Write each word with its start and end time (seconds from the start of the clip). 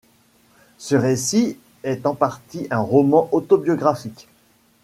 Ce 0.79 0.95
récit 0.95 1.59
est 1.83 2.07
en 2.07 2.15
partie 2.15 2.65
un 2.71 2.79
roman 2.79 3.29
autobiographique. 3.31 4.27